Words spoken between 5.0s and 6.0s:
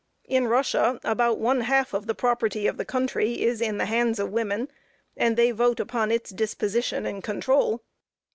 and they vote